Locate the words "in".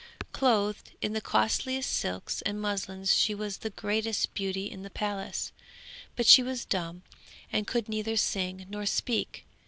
0.99-1.13, 4.67-4.81